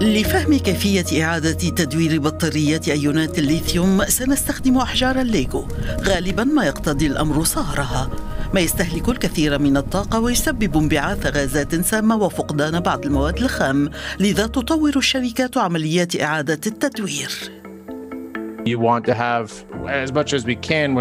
لفهم 0.00 0.58
كيفية 0.58 1.24
إعادة 1.24 1.52
تدوير 1.52 2.20
بطاريات 2.20 2.88
أيونات 2.88 3.38
الليثيوم 3.38 4.04
سنستخدم 4.04 4.78
أحجار 4.78 5.20
الليجو 5.20 5.64
غالبا 6.00 6.44
ما 6.44 6.64
يقتضي 6.64 7.06
الأمر 7.06 7.44
صهرها. 7.44 8.10
ما 8.54 8.60
يستهلك 8.60 9.08
الكثير 9.08 9.58
من 9.58 9.76
الطاقة 9.76 10.20
ويسبب 10.20 10.76
انبعاث 10.76 11.26
غازات 11.26 11.74
سامة 11.74 12.16
وفقدان 12.16 12.80
بعض 12.80 13.04
المواد 13.04 13.38
الخام 13.38 13.90
لذا 14.20 14.46
تطور 14.46 14.96
الشركات 14.96 15.56
عمليات 15.58 16.20
إعادة 16.20 16.60
التدوير. 16.66 17.57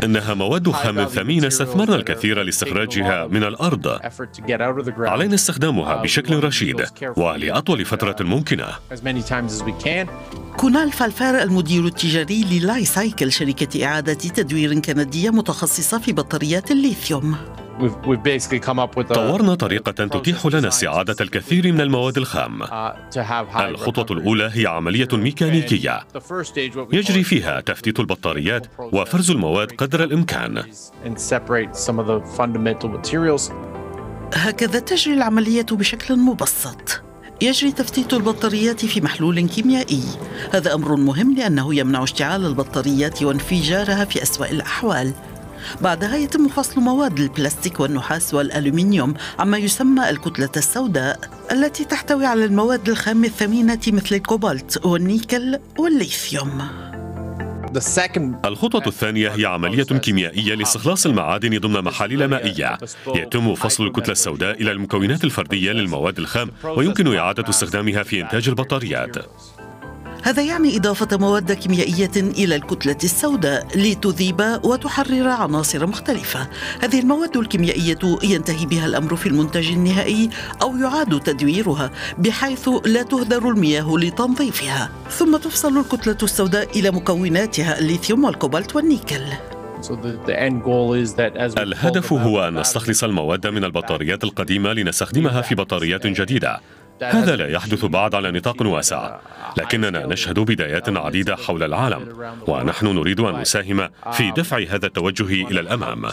إنها 0.03 0.33
مواد 0.33 0.71
خام 0.71 1.05
ثمينة 1.05 1.47
استثمرنا 1.47 1.95
الكثير 1.95 2.43
لاستخراجها 2.43 3.27
من 3.27 3.43
الأرض. 3.43 3.99
علينا 4.99 5.35
استخدامها 5.35 6.01
بشكل 6.01 6.43
رشيد 6.43 6.85
ولأطول 7.17 7.85
فترة 7.85 8.15
ممكنة. 8.19 8.67
كونال 10.57 10.91
فالفار 10.91 11.41
المدير 11.41 11.85
التجاري 11.85 12.43
ل 12.43 12.85
Li-Cycle 12.85 13.31
شركة 13.31 13.85
إعادة 13.85 14.13
تدوير 14.13 14.79
كندية 14.79 15.29
متخصصة 15.29 15.99
في 15.99 16.13
بطاريات 16.13 16.71
الليثيوم. 16.71 17.35
طورنا 19.15 19.55
طريقة 19.55 19.91
تتيح 19.91 20.45
لنا 20.45 20.67
استعادة 20.67 21.15
الكثير 21.21 21.73
من 21.73 21.81
المواد 21.81 22.17
الخام. 22.17 22.63
الخطوة 23.69 24.17
الأولى 24.17 24.51
هي 24.53 24.67
عملية 24.67 25.07
ميكانيكية 25.13 25.99
يجري 26.93 27.23
فيها 27.23 27.61
تفتيت 27.61 27.99
البطاريات 27.99 28.67
وفرز 28.79 29.31
المواد 29.31 29.71
قدر 29.71 30.03
الإمكان. 30.03 30.63
هكذا 34.33 34.79
تجري 34.79 35.13
العملية 35.13 35.65
بشكل 35.71 36.15
مبسط. 36.15 37.01
يجري 37.41 37.71
تفتيت 37.71 38.13
البطاريات 38.13 38.85
في 38.85 39.01
محلول 39.01 39.47
كيميائي 39.47 40.03
هذا 40.53 40.73
أمر 40.73 40.95
مهم 40.95 41.35
لأنه 41.35 41.75
يمنع 41.75 42.03
اشتعال 42.03 42.45
البطاريات 42.45 43.23
وانفجارها 43.23 44.05
في 44.05 44.23
أسوأ 44.23 44.51
الأحوال 44.51 45.13
بعدها 45.81 46.15
يتم 46.15 46.47
فصل 46.47 46.81
مواد 46.81 47.19
البلاستيك 47.19 47.79
والنحاس 47.79 48.33
والألومنيوم 48.33 49.13
عما 49.39 49.57
يسمى 49.57 50.09
الكتلة 50.09 50.51
السوداء 50.57 51.19
التي 51.51 51.85
تحتوي 51.85 52.25
على 52.25 52.45
المواد 52.45 52.89
الخام 52.89 53.23
الثمينة 53.25 53.79
مثل 53.87 54.15
الكوبالت 54.15 54.85
والنيكل 54.85 55.59
والليثيوم. 55.79 56.61
الخطوة 58.45 58.87
الثانية 58.87 59.29
هي 59.29 59.45
عملية 59.45 59.83
كيميائية 59.83 60.55
لإستخلاص 60.55 61.05
المعادن 61.05 61.59
ضمن 61.59 61.83
محاليل 61.83 62.25
مائية. 62.25 62.77
يتم 63.07 63.55
فصل 63.55 63.87
الكتلة 63.87 64.11
السوداء 64.11 64.61
إلى 64.61 64.71
المكونات 64.71 65.23
الفردية 65.23 65.71
للمواد 65.71 66.19
الخام 66.19 66.51
ويمكن 66.63 67.15
إعادة 67.15 67.49
استخدامها 67.49 68.03
في 68.03 68.21
إنتاج 68.21 68.49
البطاريات. 68.49 69.15
هذا 70.27 70.41
يعني 70.41 70.77
إضافة 70.77 71.17
مواد 71.17 71.51
كيميائية 71.51 72.11
إلى 72.15 72.55
الكتلة 72.55 72.97
السوداء 73.03 73.67
لتذيب 73.75 74.59
وتحرر 74.63 75.27
عناصر 75.27 75.87
مختلفة. 75.87 76.47
هذه 76.81 76.99
المواد 76.99 77.37
الكيميائية 77.37 77.99
ينتهي 78.23 78.65
بها 78.65 78.85
الأمر 78.85 79.15
في 79.15 79.29
المنتج 79.29 79.71
النهائي 79.71 80.29
أو 80.61 80.77
يعاد 80.77 81.19
تدويرها 81.19 81.91
بحيث 82.17 82.69
لا 82.85 83.03
تهدر 83.03 83.49
المياه 83.49 83.97
لتنظيفها، 83.97 84.89
ثم 85.09 85.37
تفصل 85.37 85.77
الكتلة 85.77 86.17
السوداء 86.23 86.79
إلى 86.79 86.91
مكوناتها 86.91 87.79
الليثيوم 87.79 88.23
والكوبالت 88.23 88.75
والنيكل. 88.75 89.23
الهدف 91.57 92.13
هو 92.13 92.47
أن 92.47 92.59
نستخلص 92.59 93.03
المواد 93.03 93.47
من 93.47 93.63
البطاريات 93.63 94.23
القديمة 94.23 94.73
لنستخدمها 94.73 95.41
في 95.41 95.55
بطاريات 95.55 96.07
جديدة 96.07 96.59
هذا 97.03 97.35
لا 97.35 97.47
يحدث 97.47 97.85
بعد 97.85 98.15
على 98.15 98.31
نطاق 98.31 98.61
واسع 98.61 99.19
لكننا 99.57 100.05
نشهد 100.05 100.39
بدايات 100.39 100.97
عديدة 100.97 101.35
حول 101.35 101.63
العالم 101.63 102.17
ونحن 102.47 102.87
نريد 102.87 103.19
أن 103.19 103.41
نساهم 103.41 103.89
في 104.11 104.31
دفع 104.31 104.57
هذا 104.69 104.85
التوجه 104.85 105.47
إلى 105.47 105.59
الأمام. 105.59 106.05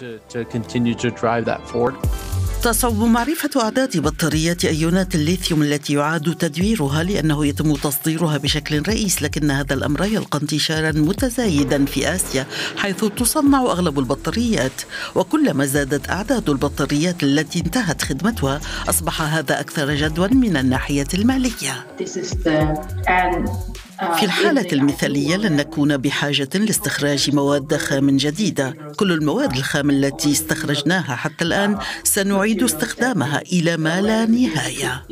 تصعب 2.65 2.99
معرفة 2.99 3.51
أعداد 3.63 3.99
بطاريات 3.99 4.65
أيونات 4.65 5.15
الليثيوم 5.15 5.63
التي 5.63 5.95
يعاد 5.95 6.35
تدويرها 6.35 7.03
لأنه 7.03 7.47
يتم 7.47 7.75
تصديرها 7.75 8.37
بشكل 8.39 8.83
رئيس 8.89 9.23
لكن 9.23 9.51
هذا 9.51 9.75
الأمر 9.75 10.05
يلقى 10.05 10.39
انتشارا 10.43 10.93
متزايدا 10.93 11.85
في 11.85 12.15
آسيا 12.15 12.47
حيث 12.77 13.05
تصنع 13.05 13.63
أغلب 13.63 13.99
البطاريات. 13.99 14.83
وكلما 15.15 15.67
زادت 15.67 16.11
أعداد 16.11 16.51
البطاريات 16.51 17.23
التي 17.23 17.59
انتهت 17.59 18.03
خدمتها 18.03 18.61
أصبح 18.89 19.23
هذا 19.23 19.61
أكثر 19.61 19.95
جدوى 19.95 20.29
من 20.29 20.57
الناحية 20.57 21.09
المالية. 21.15 21.87
في 24.13 24.25
الحالة 24.25 24.67
المثالية 24.73 25.37
لن 25.37 25.57
نكون 25.57 25.97
بحاجة 25.97 26.49
لاستخراج 26.55 27.35
مواد 27.35 27.77
خام 27.77 28.17
جديدة. 28.17 28.77
كل 28.97 29.13
المواد 29.13 29.57
الخام 29.57 29.91
التي 29.91 30.33
استخرجناها 30.33 31.17
حتى 31.17 31.45
الآن 31.45 31.79
سنعيد 32.05 32.63
استخدامها 32.63 33.43
إلى 33.53 33.77
ما 33.77 34.01
لا 34.01 34.27
نهاية. 34.27 35.03